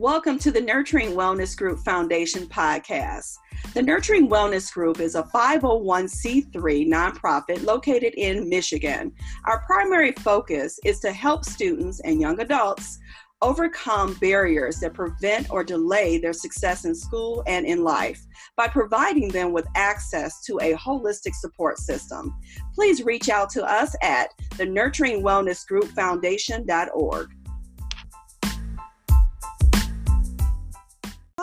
[0.00, 3.36] Welcome to the Nurturing Wellness Group Foundation podcast.
[3.74, 9.12] The Nurturing Wellness Group is a 501c3 nonprofit located in Michigan.
[9.44, 12.98] Our primary focus is to help students and young adults
[13.42, 18.22] overcome barriers that prevent or delay their success in school and in life
[18.56, 22.34] by providing them with access to a holistic support system.
[22.74, 25.22] Please reach out to us at the Nurturing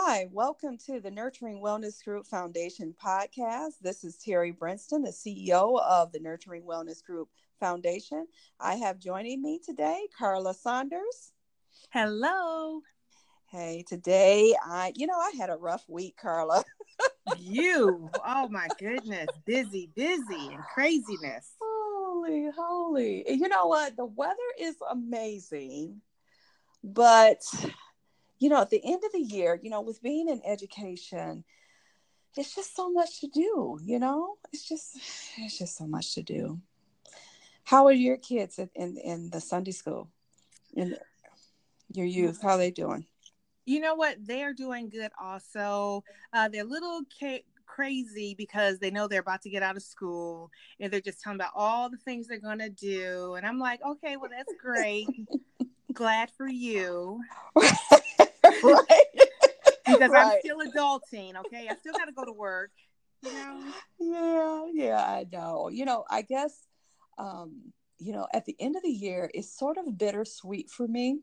[0.09, 3.73] Hi, welcome to the Nurturing Wellness Group Foundation podcast.
[3.81, 7.27] This is Terri Brinston, the CEO of the Nurturing Wellness Group
[7.59, 8.25] Foundation.
[8.57, 11.33] I have joining me today Carla Saunders.
[11.89, 12.79] Hello.
[13.51, 16.63] Hey, today I, you know, I had a rough week, Carla.
[17.37, 21.51] you, oh my goodness, busy, busy, and craziness.
[21.61, 23.25] Holy, holy.
[23.29, 23.97] You know what?
[23.97, 25.99] The weather is amazing,
[26.81, 27.41] but
[28.39, 31.43] you know, at the end of the year, you know, with being in education,
[32.35, 34.35] it's just so much to do, you know?
[34.53, 34.97] It's just
[35.37, 36.59] it's just so much to do.
[37.63, 40.09] How are your kids in in the Sunday school?
[40.73, 40.95] In
[41.93, 43.05] your youth, how are they doing?
[43.65, 44.15] You know what?
[44.25, 46.03] They are doing good also.
[46.31, 49.83] Uh, they're a little ca- crazy because they know they're about to get out of
[49.83, 50.49] school
[50.79, 53.35] and they're just telling about all the things they're going to do.
[53.35, 55.07] And I'm like, okay, well, that's great.
[55.93, 57.21] Glad for you.
[58.63, 59.05] right?
[59.85, 60.33] because right.
[60.33, 61.35] I'm still adulting.
[61.45, 62.71] Okay, I still got to go to work.
[63.23, 63.73] You know?
[63.99, 65.69] Yeah, yeah, I know.
[65.69, 66.53] You know, I guess,
[67.17, 71.19] um, you know, at the end of the year, it's sort of bittersweet for me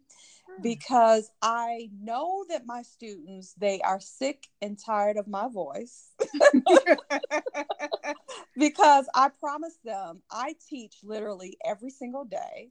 [0.49, 0.63] hmm.
[0.63, 6.11] because I know that my students they are sick and tired of my voice
[8.57, 12.71] because I promise them I teach literally every single day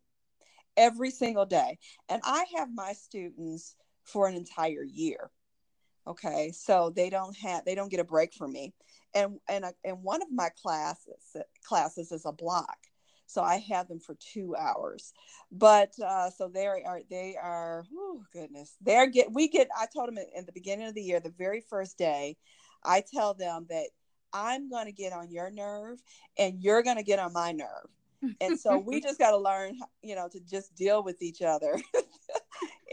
[0.76, 1.78] every single day
[2.10, 5.32] and I have my students for an entire year.
[6.06, 8.74] Okay so they don't have they don't get a break from me.
[9.14, 12.78] And and and one of my classes classes is a block
[13.26, 15.14] so i have them for two hours.
[15.52, 18.76] But uh so they are they are oh goodness.
[18.82, 21.62] They're get we get i told them in the beginning of the year the very
[21.70, 22.38] first day
[22.84, 23.88] i tell them that
[24.34, 26.00] i'm going to get on your nerve
[26.38, 27.88] and you're going to get on my nerve.
[28.42, 31.80] And so we just got to learn you know to just deal with each other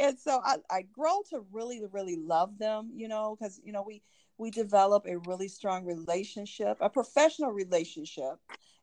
[0.00, 3.84] and so I, I grow to really really love them you know because you know
[3.86, 4.02] we
[4.38, 8.36] we develop a really strong relationship a professional relationship.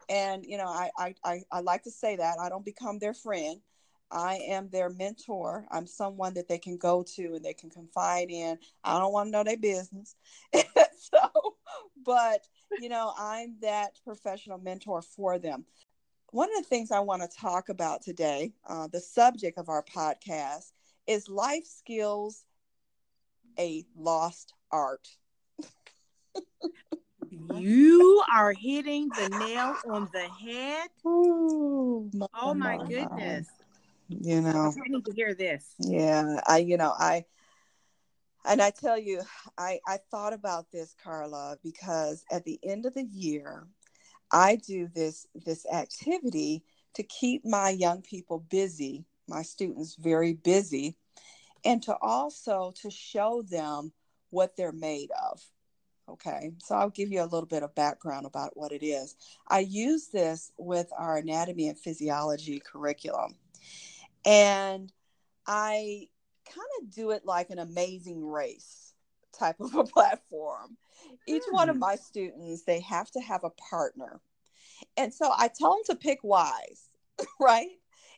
[0.10, 3.14] And you know I, I i i like to say that i don't become their
[3.14, 3.60] friend.
[4.10, 5.66] I am their mentor.
[5.70, 8.58] I'm someone that they can go to and they can confide in.
[8.86, 10.16] I don't want to know their business.
[10.98, 11.56] So
[12.06, 15.66] but you know i'm that professional mentor for them.
[16.32, 19.84] One of the things I want to talk about today, uh, the subject of our
[19.84, 20.74] podcast,
[21.08, 22.44] is life skills
[23.58, 25.08] a lost art?
[27.30, 30.90] you are hitting the nail on the head.
[31.06, 33.48] Ooh, my, oh my, my goodness.
[34.10, 35.74] You know, I need to hear this.
[35.80, 37.26] Yeah, I, you know, I,
[38.46, 39.22] and I tell you,
[39.58, 43.68] I, I thought about this, Carla, because at the end of the year,
[44.32, 46.64] I do this this activity
[46.94, 50.98] to keep my young people busy, my students very busy,
[51.66, 53.92] and to also to show them
[54.30, 55.42] what they're made of.
[56.10, 59.16] Okay, so I'll give you a little bit of background about what it is.
[59.50, 63.36] I use this with our anatomy and physiology curriculum,
[64.26, 64.92] and
[65.46, 66.08] I
[66.46, 68.94] kind of do it like an amazing race
[69.38, 70.78] type of a platform.
[71.28, 71.82] Each one of hmm.
[71.82, 74.20] my students, they have to have a partner.
[74.96, 76.90] And so I tell them to pick wise,
[77.40, 77.70] right?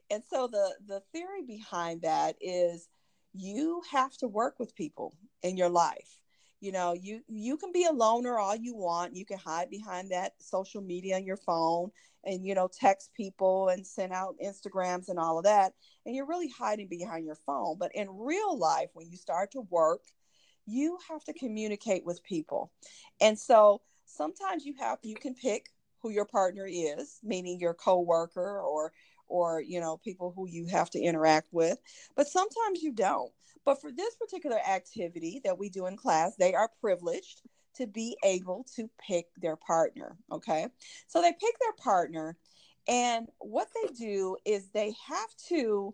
[0.10, 2.90] And so the the theory behind that is
[3.34, 6.22] you have to work with people in your life.
[6.62, 9.16] You know you you can be a loner all you want.
[9.16, 11.92] You can hide behind that social media on your phone
[12.26, 15.74] and you know text people and send out instagrams and all of that.
[16.06, 17.78] And you're really hiding behind your phone.
[17.80, 20.02] But in real life when you start to work
[20.66, 22.72] you have to communicate with people.
[23.22, 25.68] And so sometimes you have you can pick
[26.02, 28.92] who your partner is meaning your coworker or
[29.30, 31.78] or you know people who you have to interact with
[32.16, 33.32] but sometimes you don't.
[33.66, 37.42] But for this particular activity that we do in class they are privileged
[37.76, 40.68] to be able to pick their partner okay?
[41.08, 42.36] So they pick their partner
[42.88, 45.94] and what they do is they have to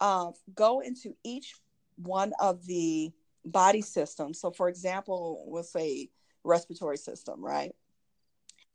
[0.00, 1.54] uh, go into each
[1.96, 3.12] one of the
[3.44, 4.40] body systems.
[4.40, 6.10] So for example we'll say
[6.42, 7.74] respiratory system right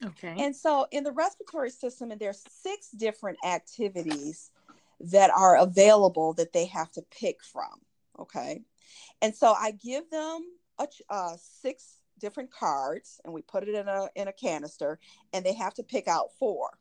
[0.05, 0.35] Okay.
[0.37, 4.51] And so in the respiratory system, and there's six different activities
[4.99, 7.81] that are available that they have to pick from.
[8.17, 8.61] Okay.
[9.21, 10.45] And so I give them
[10.77, 14.99] a, uh, six different cards and we put it in a in a canister
[15.33, 16.77] and they have to pick out four.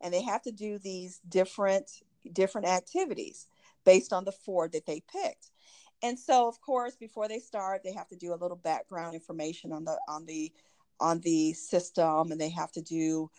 [0.00, 1.90] And they have to do these different
[2.32, 3.46] different activities
[3.84, 5.50] based on the four that they picked.
[6.02, 9.72] And so of course before they start they have to do a little background information
[9.72, 10.52] on the on the
[11.00, 13.30] on the system and they have to do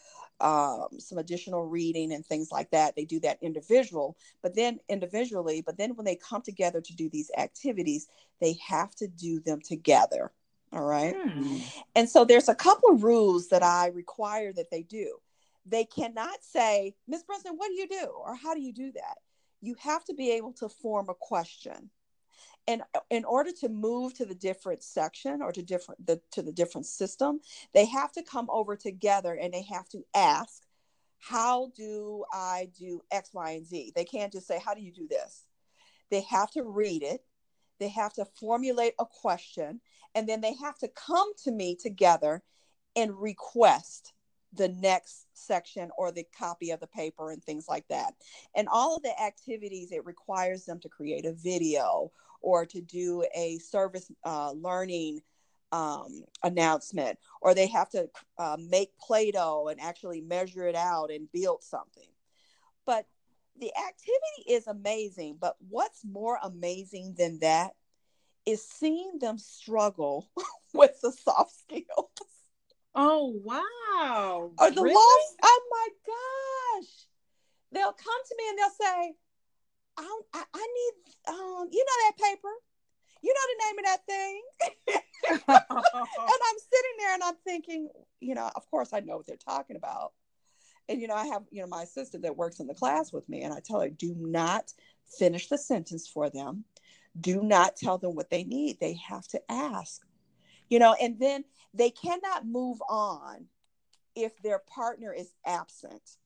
[0.41, 2.95] um, some additional reading and things like that.
[2.95, 7.09] They do that individual, but then individually, but then when they come together to do
[7.09, 8.07] these activities,
[8.39, 10.31] they have to do them together.
[10.71, 11.15] All right.
[11.17, 11.57] Hmm.
[11.95, 15.17] And so there's a couple of rules that I require that they do.
[15.65, 18.05] They cannot say, Miss Brinston, what do you do?
[18.05, 19.17] Or how do you do that?
[19.62, 21.89] You have to be able to form a question
[22.69, 26.42] and uh, in order to move to the different section or to different the to
[26.42, 27.42] the different system
[27.74, 30.63] they have to come over together and they have to ask
[31.18, 33.92] how do i do x y and z?
[33.95, 35.45] They can't just say how do you do this?
[36.10, 37.21] They have to read it.
[37.80, 39.81] They have to formulate a question
[40.15, 42.42] and then they have to come to me together
[42.95, 44.13] and request
[44.54, 48.13] the next section or the copy of the paper and things like that.
[48.56, 53.25] And all of the activities, it requires them to create a video or to do
[53.36, 55.21] a service uh, learning
[55.71, 61.12] um, announcement, or they have to uh, make Play Doh and actually measure it out
[61.12, 62.07] and build something.
[62.86, 63.06] But
[63.59, 65.38] the activity is amazing.
[65.39, 67.71] But what's more amazing than that
[68.45, 70.30] is seeing them struggle
[70.74, 72.09] with the soft skills.
[72.95, 74.51] Oh wow!
[74.59, 74.94] Or the really?
[74.94, 75.36] lost.
[75.44, 76.89] Oh my gosh!
[77.71, 79.13] They'll come to me and they'll say,
[80.00, 82.50] I, I, I need, um, you know that paper,
[83.22, 84.42] you know the name of that thing.
[85.28, 89.38] and I'm sitting there and I'm thinking, you know, of course I know what they're
[89.38, 90.13] talking about.
[90.88, 93.30] And, you know, I have, you know, my assistant that works in the class with
[93.30, 94.74] me, and I tell her, do not
[95.19, 96.63] finish the sentence for them.
[97.19, 98.80] Do not tell them what they need.
[98.80, 100.01] They have to ask,
[100.69, 101.44] you know, and then
[101.74, 103.46] they cannot move on
[104.16, 106.18] if their partner is absent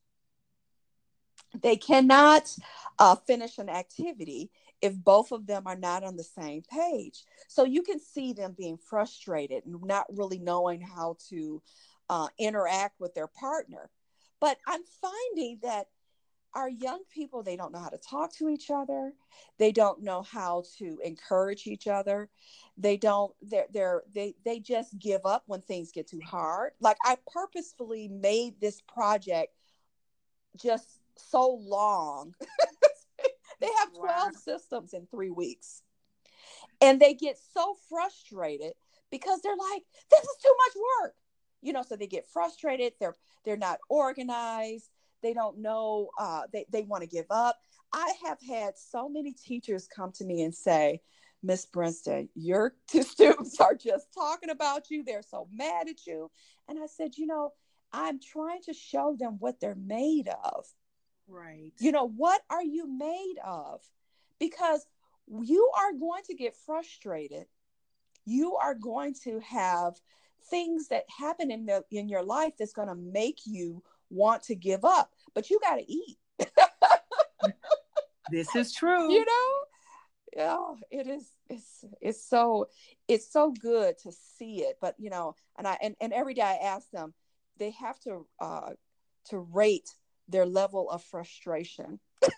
[1.62, 2.54] they cannot
[2.98, 4.50] uh, finish an activity
[4.82, 7.24] if both of them are not on the same page.
[7.48, 11.62] So you can see them being frustrated and not really knowing how to
[12.10, 13.90] uh, interact with their partner.
[14.40, 15.86] But I'm finding that
[16.54, 19.12] our young people they don't know how to talk to each other
[19.58, 22.28] they don't know how to encourage each other
[22.78, 26.96] they don't they're, they're they they just give up when things get too hard like
[27.04, 29.52] i purposefully made this project
[30.56, 32.34] just so long.
[33.60, 34.30] they have 12 wow.
[34.34, 35.82] systems in three weeks.
[36.80, 38.72] And they get so frustrated
[39.10, 41.14] because they're like, this is too much work.
[41.62, 42.92] You know, so they get frustrated.
[43.00, 43.14] They're
[43.44, 44.90] they're not organized.
[45.22, 46.10] They don't know.
[46.18, 47.56] Uh, they they want to give up.
[47.92, 51.00] I have had so many teachers come to me and say,
[51.42, 55.04] Miss Brinston, your two students are just talking about you.
[55.04, 56.30] They're so mad at you.
[56.68, 57.52] And I said, you know,
[57.92, 60.66] I'm trying to show them what they're made of.
[61.28, 61.72] Right.
[61.78, 63.80] You know, what are you made of?
[64.38, 64.86] Because
[65.28, 67.46] you are going to get frustrated.
[68.26, 69.94] You are going to have
[70.50, 74.54] things that happen in the in your life that's going to make you want to
[74.54, 76.18] give up, but you got to eat.
[78.30, 79.12] this is true.
[79.12, 79.50] You know?
[80.36, 82.68] Yeah, it is it's it's so
[83.06, 86.42] it's so good to see it, but you know, and I and, and every day
[86.42, 87.14] I ask them,
[87.58, 88.70] they have to uh
[89.30, 89.90] to rate
[90.28, 91.98] their level of frustration.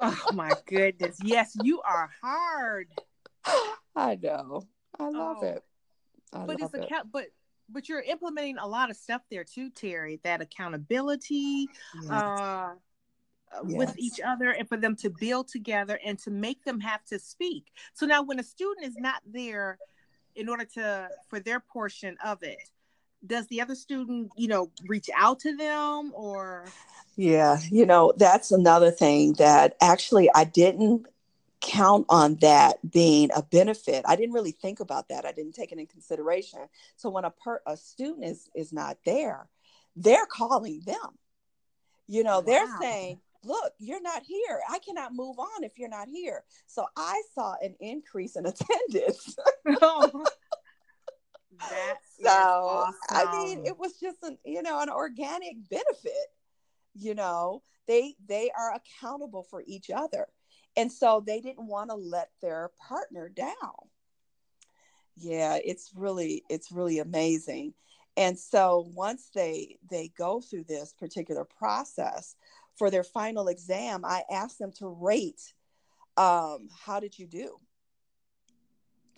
[0.00, 1.18] oh my goodness.
[1.22, 2.88] Yes, you are hard.
[3.96, 4.62] I know.
[4.98, 5.46] I love oh.
[5.46, 5.64] it.
[6.32, 7.26] I but it's account but
[7.68, 10.20] but you're implementing a lot of stuff there too, Terri.
[10.22, 11.68] That accountability
[12.02, 12.10] yes.
[12.10, 12.70] uh
[13.66, 13.78] yes.
[13.78, 17.18] with each other and for them to build together and to make them have to
[17.18, 17.66] speak.
[17.94, 19.78] So now when a student is not there
[20.36, 22.58] in order to for their portion of it,
[23.26, 26.66] does the other student you know reach out to them or?
[27.16, 31.06] Yeah you know that's another thing that actually i didn't
[31.60, 34.04] count on that being a benefit.
[34.08, 35.26] I didn't really think about that.
[35.26, 36.60] I didn't take it in consideration.
[36.96, 39.48] So when a per a student is is not there
[39.96, 41.18] they're calling them.
[42.06, 42.44] You know wow.
[42.46, 44.60] they're saying look you're not here.
[44.68, 46.44] I cannot move on if you're not here.
[46.66, 49.36] So i saw an increase in attendance.
[49.82, 50.24] Oh
[51.58, 52.94] that so awesome.
[53.10, 56.12] I mean, it was just an you know an organic benefit.
[56.94, 60.26] You know, they they are accountable for each other,
[60.76, 63.54] and so they didn't want to let their partner down.
[65.16, 67.74] Yeah, it's really it's really amazing.
[68.16, 72.34] And so once they they go through this particular process
[72.76, 75.54] for their final exam, I asked them to rate
[76.16, 77.58] um, how did you do?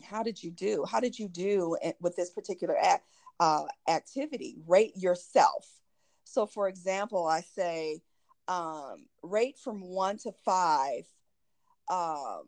[0.04, 0.85] How did you do?
[0.88, 3.06] How did you do with this particular act,
[3.40, 4.56] uh, activity?
[4.66, 5.66] Rate yourself.
[6.25, 8.02] So, for example, I say,
[8.49, 11.04] um, rate from one to five,
[11.90, 12.44] um,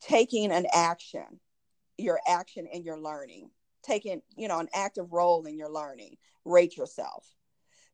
[0.00, 1.40] taking an action,
[1.98, 3.50] your action in your learning,
[3.82, 6.16] taking, you know, an active role in your learning.
[6.44, 7.26] Rate yourself.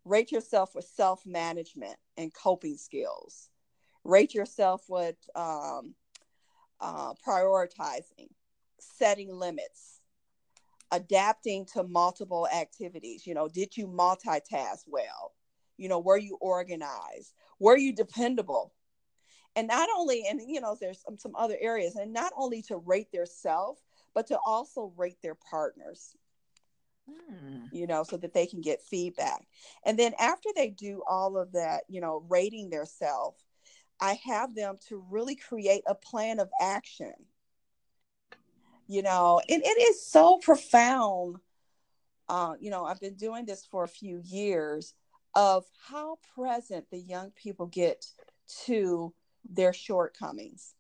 [0.05, 3.51] Rate yourself with self management and coping skills.
[4.05, 5.95] Rate yourself with um,
[6.81, 8.29] uh, prioritizing,
[8.79, 10.01] setting limits,
[10.93, 13.27] adapting to multiple activities.
[13.27, 15.35] You know, did you multitask well?
[15.77, 17.35] You know, were you organized?
[17.59, 18.73] Were you dependable?
[19.55, 22.77] And not only, and you know, there's some, some other areas, and not only to
[22.77, 23.79] rate their self,
[24.15, 26.15] but to also rate their partners.
[27.09, 27.65] Hmm.
[27.73, 29.47] You know, so that they can get feedback.
[29.85, 33.37] And then after they do all of that, you know, rating their self,
[34.01, 37.13] I have them to really create a plan of action.
[38.89, 41.37] You know, and it is so profound.
[42.29, 44.95] Uh, you know, I've been doing this for a few years
[45.35, 48.05] of how present the young people get
[48.65, 49.13] to
[49.49, 50.75] their shortcomings.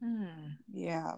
[0.00, 0.54] Hmm.
[0.72, 1.14] Yeah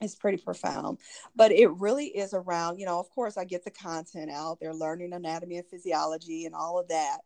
[0.00, 0.98] it's pretty profound
[1.34, 4.74] but it really is around you know of course i get the content out they're
[4.74, 7.18] learning anatomy and physiology and all of that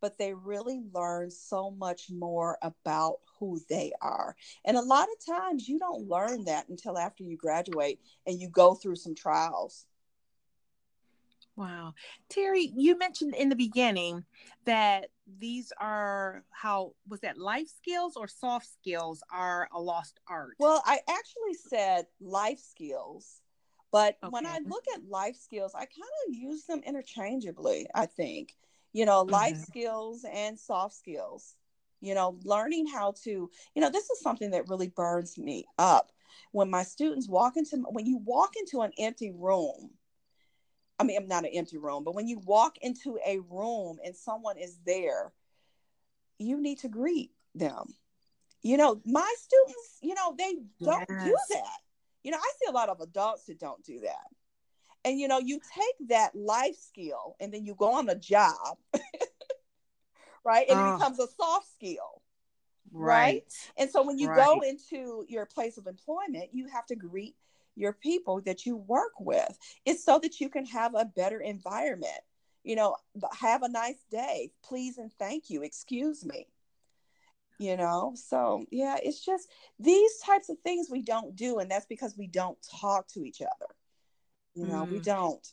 [0.00, 4.36] but they really learn so much more about who they are.
[4.64, 8.48] And a lot of times you don't learn that until after you graduate and you
[8.48, 9.86] go through some trials.
[11.56, 11.94] Wow.
[12.30, 14.24] Terri, you mentioned in the beginning
[14.64, 15.08] that
[15.40, 20.54] these are how was that life skills or soft skills are a lost art?
[20.60, 23.42] Well, I actually said life skills,
[23.90, 24.30] but okay.
[24.30, 28.54] when I look at life skills, I kind of use them interchangeably, I think
[28.92, 29.62] you know, life mm-hmm.
[29.62, 31.54] skills and soft skills.
[32.00, 33.30] You know, learning how to,
[33.74, 36.12] you know, this is something that really burns me up.
[36.52, 39.90] When my students walk into, when you walk into an empty room,
[40.98, 44.14] I mean, I'm not an empty room, but when you walk into a room and
[44.14, 45.32] someone is there,
[46.38, 47.94] you need to greet them.
[48.62, 51.24] You know, my students, you know, they don't yes.
[51.24, 51.78] do that.
[52.22, 54.26] You know, I see a lot of adults that don't do that.
[55.08, 58.76] And you know, you take that life skill and then you go on a job,
[60.44, 60.66] right?
[60.68, 62.20] And uh, it becomes a soft skill.
[62.92, 63.16] Right.
[63.16, 63.44] right.
[63.78, 64.36] And so when you right.
[64.36, 67.36] go into your place of employment, you have to greet
[67.74, 69.58] your people that you work with.
[69.86, 72.20] It's so that you can have a better environment.
[72.62, 72.96] You know,
[73.40, 74.50] have a nice day.
[74.62, 75.62] Please and thank you.
[75.62, 76.48] Excuse me.
[77.58, 79.48] You know, so yeah, it's just
[79.80, 81.60] these types of things we don't do.
[81.60, 83.72] And that's because we don't talk to each other.
[84.58, 84.90] You know, mm.
[84.90, 85.46] we don't.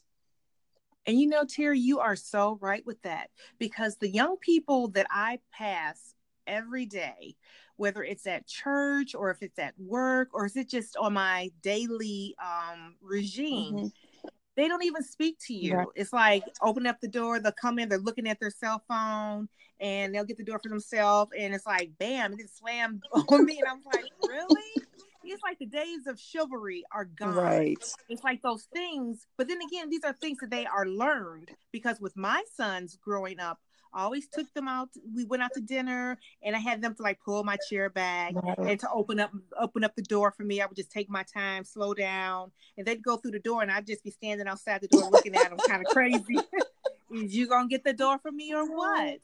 [1.06, 5.06] And you know, Terri, you are so right with that because the young people that
[5.12, 6.16] I pass
[6.48, 7.36] every day,
[7.76, 11.52] whether it's at church or if it's at work or is it just on my
[11.62, 14.28] daily um, regime, mm-hmm.
[14.56, 15.76] they don't even speak to you.
[15.76, 15.88] Right.
[15.96, 19.48] It's like open up the door, they'll come in, they're looking at their cell phone
[19.80, 21.32] and they'll get the door for themselves.
[21.38, 23.60] And it's like, bam, it just slammed on me.
[23.60, 24.85] And I'm like, really?
[25.28, 27.36] It's like the days of chivalry are gone.
[27.36, 27.84] Right.
[28.10, 32.00] It's like those things, but then again, these are things that they are learned because
[32.00, 33.60] with my sons growing up,
[33.96, 34.90] I always took them out.
[35.16, 38.34] We went out to dinner, and I had them to like pull my chair back
[38.36, 38.58] right.
[38.58, 40.62] and to open up open up the door for me.
[40.62, 43.72] I would just take my time, slow down, and they'd go through the door, and
[43.72, 46.38] I'd just be standing outside the door looking at them, kind of crazy.
[47.12, 49.20] is you gonna get the door for me or what?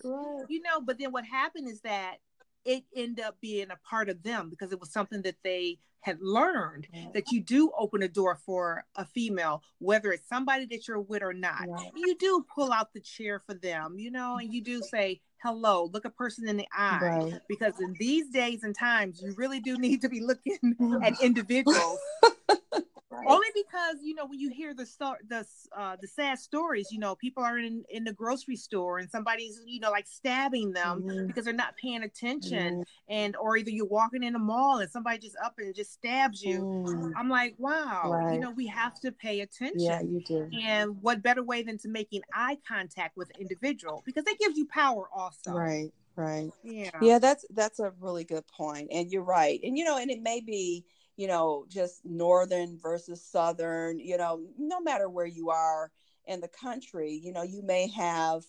[0.50, 0.80] You know.
[0.82, 2.18] But then what happened is that
[2.66, 6.18] it ended up being a part of them because it was something that they had
[6.20, 11.00] learned that you do open a door for a female, whether it's somebody that you're
[11.00, 11.68] with or not.
[11.68, 11.92] Right.
[11.96, 15.90] You do pull out the chair for them, you know, and you do say, hello,
[15.94, 17.00] look a person in the eye.
[17.02, 17.40] Right.
[17.48, 22.00] Because in these days and times, you really do need to be looking at individuals
[23.22, 23.34] Right.
[23.34, 25.46] Only because you know when you hear the start the
[25.78, 29.62] uh, the sad stories, you know people are in in the grocery store and somebody's
[29.66, 31.28] you know like stabbing them mm-hmm.
[31.28, 33.14] because they're not paying attention, mm-hmm.
[33.14, 36.42] and or either you're walking in a mall and somebody just up and just stabs
[36.42, 36.62] you.
[36.62, 37.12] Mm.
[37.16, 38.34] I'm like, wow, right.
[38.34, 39.80] you know we have to pay attention.
[39.80, 40.50] Yeah, you do.
[40.64, 44.66] And what better way than to making eye contact with individual because that gives you
[44.66, 45.52] power also.
[45.52, 45.92] Right.
[46.16, 46.50] Right.
[46.64, 46.92] Yeah.
[47.02, 47.20] Yeah.
[47.20, 49.60] That's that's a really good point, and you're right.
[49.64, 50.84] And you know, and it may be
[51.18, 55.92] you know, just northern versus southern, you know, no matter where you are
[56.26, 58.44] in the country, you know, you may have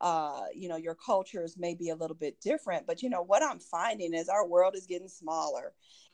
[0.00, 3.42] uh, you know, your cultures may be a little bit different, but you know, what
[3.42, 5.72] I'm finding is our world is getting smaller.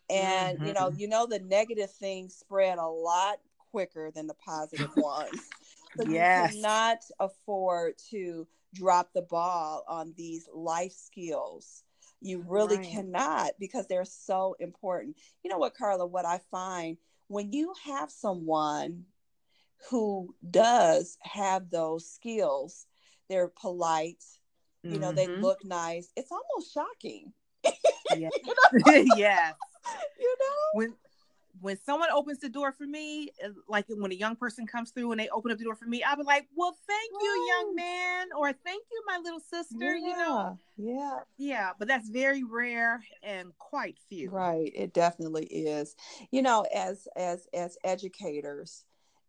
[0.08, 0.66] And mm-hmm.
[0.66, 3.38] you know, you know the negative things spread a lot
[3.70, 5.48] quicker than the positive ones.
[5.96, 6.54] So yes.
[6.54, 11.82] you cannot afford to drop the ball on these life skills
[12.20, 12.86] you really right.
[12.86, 15.16] cannot because they're so important.
[15.42, 16.96] You know what, Carla, what I find
[17.30, 19.04] when you have someone
[19.88, 22.86] who does have those skills,
[23.28, 24.22] they're polite,
[24.82, 25.16] you know, mm-hmm.
[25.16, 26.10] they look nice.
[26.16, 27.32] It's almost shocking.
[28.16, 28.28] Yeah.
[28.42, 28.54] you
[28.86, 29.14] know?
[29.16, 29.52] yeah.
[30.18, 30.78] You know?
[30.78, 30.94] When
[31.60, 35.10] when someone opens the door for me, uh, like when a young person comes through
[35.10, 37.74] and they open up the door for me, I'll be like, "Well, thank you, young
[37.74, 41.72] man," or "Thank you, my little sister." Yeah, you know, yeah, yeah.
[41.78, 44.30] But that's very rare and quite few.
[44.30, 44.72] Right.
[44.74, 45.96] It definitely is.
[46.30, 48.84] You know, as as as educators,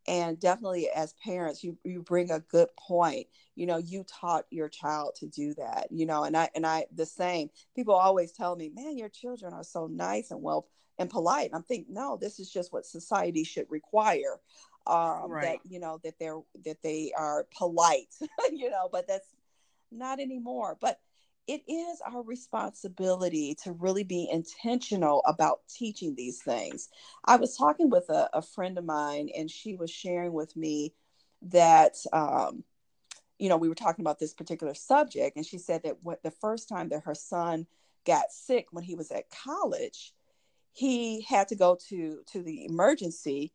[0.07, 4.67] and definitely as parents you you bring a good point you know you taught your
[4.67, 8.55] child to do that you know and i and i the same people always tell
[8.55, 10.67] me man your children are so nice and well
[10.99, 14.39] and polite i'm thinking no this is just what society should require
[14.87, 15.43] um right.
[15.43, 18.13] that you know that they're that they are polite
[18.51, 19.35] you know but that's
[19.91, 20.99] not anymore but
[21.47, 26.89] it is our responsibility to really be intentional about teaching these things.
[27.25, 30.93] I was talking with a, a friend of mine, and she was sharing with me
[31.43, 32.63] that, um,
[33.39, 36.31] you know, we were talking about this particular subject, and she said that what the
[36.31, 37.65] first time that her son
[38.05, 40.13] got sick when he was at college,
[40.73, 43.51] he had to go to to the emergency,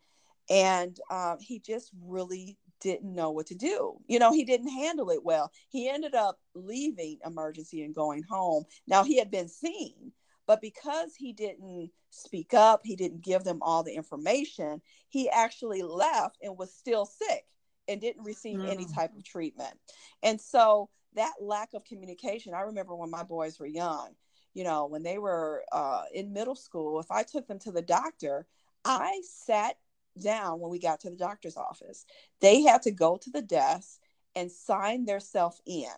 [0.51, 3.97] and um, he just really didn't know what to do.
[4.07, 5.51] You know, he didn't handle it well.
[5.69, 8.65] He ended up leaving emergency and going home.
[8.87, 10.13] Now, he had been seen,
[10.47, 15.83] but because he didn't speak up, he didn't give them all the information, he actually
[15.83, 17.45] left and was still sick
[17.89, 18.69] and didn't receive mm.
[18.69, 19.75] any type of treatment.
[20.23, 24.11] And so that lack of communication, I remember when my boys were young,
[24.57, 27.83] you know, when they were uh, in middle school, if I took them to the
[27.83, 28.47] doctor,
[28.87, 29.77] I sat
[30.19, 32.07] down when we got to the doctor's office.
[32.41, 34.01] They had to go to the desk
[34.35, 35.91] and sign their self in.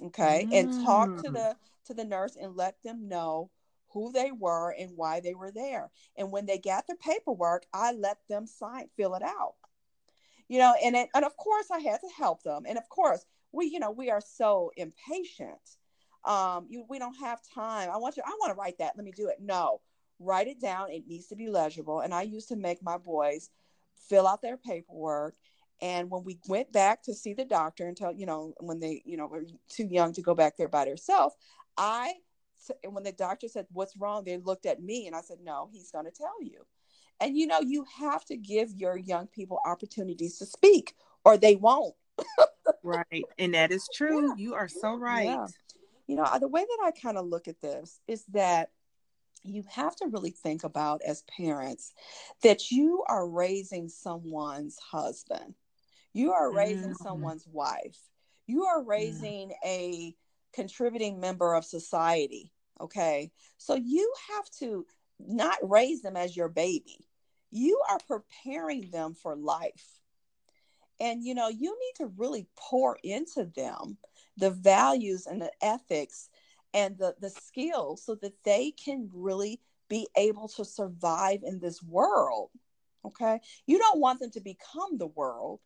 [0.00, 0.46] Okay.
[0.48, 0.60] Mm.
[0.60, 1.32] And talk to mm.
[1.32, 3.50] the to the nurse and let them know
[3.88, 5.90] who they were and why they were there.
[6.16, 9.54] And when they got their paperwork, I let them sign, fill it out.
[10.46, 12.62] You know, and it, and of course I had to help them.
[12.68, 15.58] And of course, we, you know, we are so impatient.
[16.24, 17.90] Um, you we don't have time.
[17.90, 18.92] I want you, I want to write that.
[18.96, 19.38] Let me do it.
[19.40, 19.80] No,
[20.18, 20.90] write it down.
[20.90, 22.00] It needs to be legible.
[22.00, 23.50] And I used to make my boys
[24.08, 25.34] fill out their paperwork.
[25.82, 29.16] And when we went back to see the doctor until, you know, when they, you
[29.16, 31.34] know, were too young to go back there by themselves,
[31.78, 32.12] I,
[32.86, 34.24] when the doctor said, What's wrong?
[34.24, 36.66] They looked at me and I said, No, he's going to tell you.
[37.20, 41.56] And, you know, you have to give your young people opportunities to speak or they
[41.56, 41.94] won't.
[42.82, 43.24] right.
[43.38, 44.28] And that is true.
[44.28, 44.34] Yeah.
[44.36, 45.26] You are so right.
[45.26, 45.46] Yeah.
[46.10, 48.70] You know, the way that I kind of look at this is that
[49.44, 51.94] you have to really think about as parents
[52.42, 55.54] that you are raising someone's husband,
[56.12, 57.04] you are raising mm-hmm.
[57.04, 57.96] someone's wife,
[58.48, 60.16] you are raising a
[60.52, 62.50] contributing member of society.
[62.80, 63.30] Okay.
[63.56, 64.84] So you have to
[65.20, 67.06] not raise them as your baby,
[67.52, 70.00] you are preparing them for life.
[70.98, 73.96] And you know, you need to really pour into them
[74.36, 76.28] the values and the ethics
[76.72, 81.82] and the, the skills so that they can really be able to survive in this
[81.82, 82.50] world.
[83.04, 83.40] Okay.
[83.66, 85.60] You don't want them to become the world.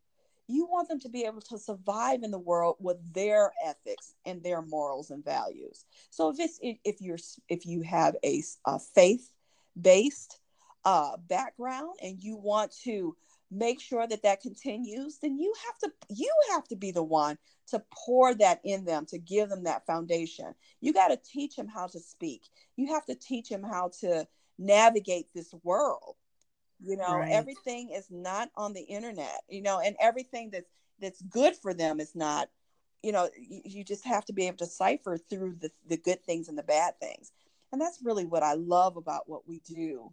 [0.47, 4.43] You want them to be able to survive in the world with their ethics and
[4.43, 5.85] their morals and values.
[6.11, 9.31] So if it's if you're if you have a, a faith
[9.81, 10.39] based
[10.85, 13.17] uh, background and you want to
[13.51, 17.39] make sure that that continues then you have to you have to be the one
[17.69, 20.55] to pour that in them to give them that foundation.
[20.81, 22.43] You got to teach them how to speak.
[22.77, 24.27] You have to teach them how to
[24.59, 26.17] navigate this world.
[26.81, 27.33] You know right.
[27.33, 32.01] everything is not on the internet you know and everything that's that's good for them
[32.01, 32.51] is not
[33.03, 36.23] you know you, you just have to be able to cipher through the, the good
[36.25, 37.33] things and the bad things.
[37.73, 40.13] And that's really what i love about what we do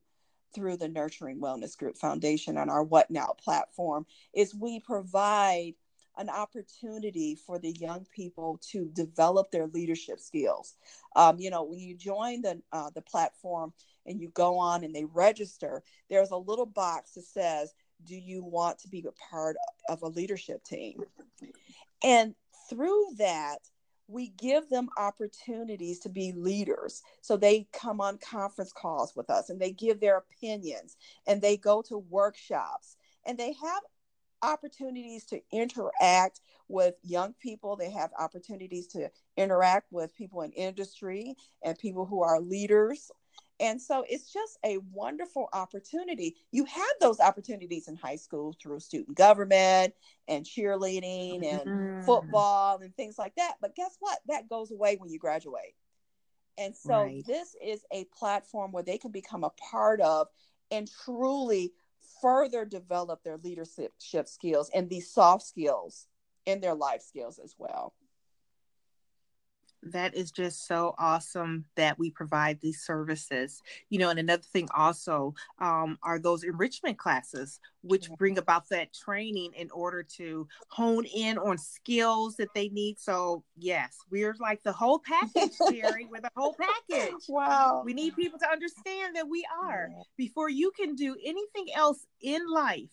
[0.54, 5.76] through the Nurturing Wellness Group Foundation and our What Now platform is we provide
[6.18, 10.76] an opportunity for the young people to develop their leadership skills.
[11.16, 13.74] Um, you know, when you join the uh, the platform
[14.06, 17.74] and you go on and they register, there's a little box that says,
[18.06, 19.56] "Do you want to be a part
[19.90, 21.04] of a leadership team?"
[22.04, 22.36] And
[22.70, 23.60] through that,
[24.08, 27.02] we give them opportunities to be leaders.
[27.22, 31.56] So they come on conference calls with us and they give their opinions and they
[31.58, 33.84] go to workshops and they have
[34.44, 37.76] opportunities to interact with young people.
[37.76, 43.12] They have opportunities to interact with people in industry and people who are leaders
[43.62, 46.36] and so it's just a wonderful opportunity.
[46.52, 49.94] You had those opportunities in high school through student government
[50.28, 52.02] and cheerleading and mm-hmm.
[52.02, 53.58] football and things like that.
[53.62, 54.18] But guess what?
[54.28, 55.76] That goes away when you graduate.
[56.58, 57.24] And so right.
[57.28, 60.28] this is a platform where they can become a part of
[60.72, 61.72] and truly
[62.22, 63.94] further develop their leadership
[64.28, 66.08] skills and these soft skills
[66.46, 67.94] in their life skills as well
[69.84, 73.62] that is just so awesome that we provide these services.
[73.90, 78.94] You know and another thing also um, are those enrichment classes which bring about that
[78.94, 83.00] training in order to hone in on skills that they need.
[83.00, 86.56] So yes we're like the whole package Terri we're the whole
[86.90, 87.14] package.
[87.28, 87.84] Wow.
[87.86, 89.90] We need people to understand that we are.
[90.18, 92.90] Before you can do anything else in life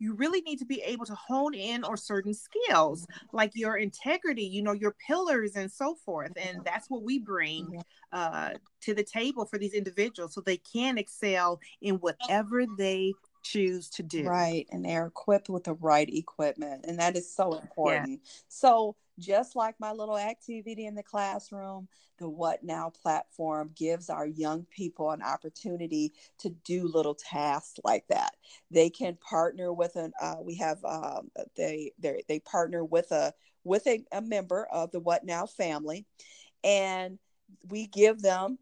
[0.00, 4.42] you really need to be able to hone in on certain skills like your integrity
[4.42, 7.80] you know your pillars and so forth and that's what we bring
[8.12, 13.88] uh, to the table for these individuals so they can excel in whatever they choose
[13.88, 18.10] to do right and they're equipped with the right equipment and that is so important
[18.10, 18.30] yeah.
[18.48, 21.86] so just like my little activity in the classroom,
[22.18, 28.06] the What Now platform gives our young people an opportunity to do little tasks like
[28.08, 28.34] that.
[28.70, 30.12] They can partner with an.
[30.20, 34.90] Uh, we have um, they they they partner with a with a, a member of
[34.90, 36.06] the What Now family,
[36.64, 37.18] and
[37.68, 38.58] we give them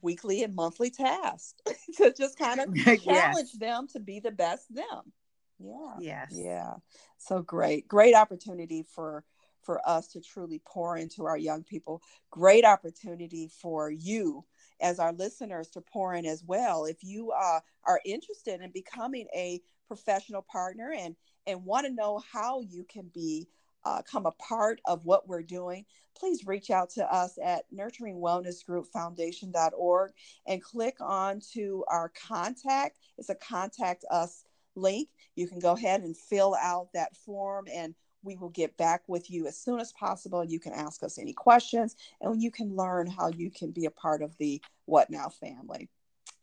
[0.00, 1.54] weekly and monthly tasks
[1.96, 3.52] to just kind of challenge yes.
[3.58, 5.12] them to be the best them.
[5.58, 5.94] Yeah.
[6.00, 6.32] Yes.
[6.32, 6.74] Yeah.
[7.18, 9.24] So great, great opportunity for
[9.62, 12.02] for us to truly pour into our young people.
[12.30, 14.44] Great opportunity for you
[14.80, 16.84] as our listeners to pour in as well.
[16.84, 21.14] If you uh, are interested in becoming a professional partner and
[21.46, 23.48] and want to know how you can be
[23.84, 30.12] uh, come a part of what we're doing, please reach out to us at nurturingwellnessgroupfoundation.org
[30.46, 33.00] and click on to our contact.
[33.18, 35.08] It's a contact us link.
[35.36, 39.30] You can go ahead and fill out that form and we will get back with
[39.30, 40.44] you as soon as possible.
[40.44, 43.90] You can ask us any questions and you can learn how you can be a
[43.90, 45.88] part of the What Now family.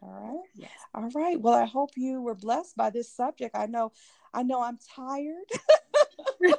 [0.01, 0.47] All right.
[0.55, 0.71] Yes.
[0.93, 1.39] All right.
[1.39, 3.55] Well, I hope you were blessed by this subject.
[3.55, 3.91] I know,
[4.33, 5.45] I know I'm tired.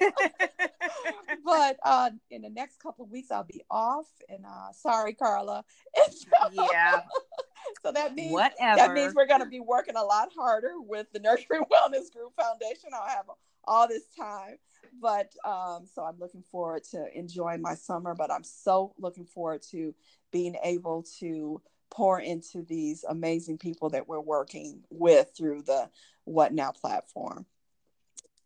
[1.44, 4.07] but uh, in the next couple of weeks, I'll be off.
[4.29, 5.64] And uh, sorry, Carla.
[6.53, 7.01] yeah.
[7.83, 8.77] so that means whatever.
[8.77, 12.35] That means we're going to be working a lot harder with the Nurturing Wellness Group
[12.37, 12.90] Foundation.
[12.94, 13.27] I'll have
[13.64, 14.57] all this time
[15.01, 18.14] but um, so I'm looking forward to enjoying my summer.
[18.14, 19.94] But I'm so looking forward to
[20.33, 25.90] being able to pour into these amazing people that we're working with through the
[26.25, 27.46] What Now platform.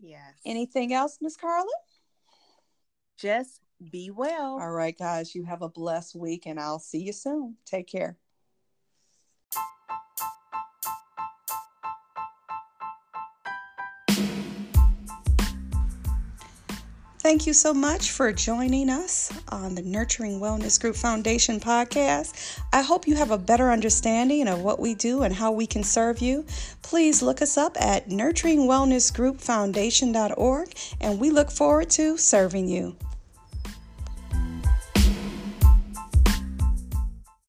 [0.04, 0.34] Yes.
[0.44, 1.66] Anything else, Miss Carla?
[3.16, 4.58] Just be well.
[4.60, 5.34] All right, guys.
[5.34, 7.56] You have a blessed week, and I'll see you soon.
[7.64, 8.18] Take care.
[17.24, 22.60] Thank you so much for joining us on the Nurturing Wellness Group Foundation podcast.
[22.70, 25.84] I hope you have a better understanding of what we do and how we can
[25.84, 26.44] serve you.
[26.82, 32.94] Please look us up at nurturingwellnessgroupfoundation.org and we look forward to serving you.